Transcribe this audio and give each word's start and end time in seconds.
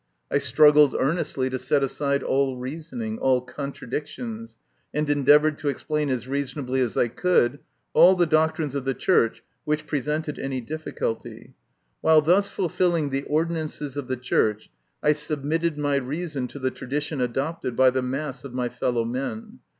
I 0.31 0.39
struggled 0.39 0.95
earnestly 0.99 1.47
to 1.51 1.59
set 1.59 1.83
aside 1.83 2.23
all 2.23 2.57
reasoning, 2.57 3.19
all 3.19 3.39
contradictions, 3.39 4.57
and 4.95 5.07
endeavoured 5.07 5.59
to 5.59 5.69
explain 5.69 6.09
as 6.09 6.27
reasonably 6.27 6.81
as 6.81 6.97
I 6.97 7.07
could 7.07 7.59
all 7.93 8.15
the 8.15 8.25
doctrines 8.25 8.73
of 8.73 8.83
the 8.83 8.95
Church 8.95 9.43
which 9.63 9.85
presented 9.85 10.39
any 10.39 10.59
difficulty. 10.59 11.53
While 12.01 12.21
thus 12.23 12.47
fulfilling 12.49 13.11
the 13.11 13.25
ordinances 13.25 13.95
of 13.95 14.07
the 14.07 14.17
Church, 14.17 14.71
I 15.03 15.13
submitted 15.13 15.77
my 15.77 15.97
reason 15.97 16.47
to 16.47 16.57
the 16.57 16.71
tradition 16.71 17.21
adopted 17.21 17.75
by 17.75 17.91
the 17.91 18.01
mass 18.01 18.43
of 18.43 18.55
my 18.55 18.69
fellow 18.69 19.05
men. 19.05 19.59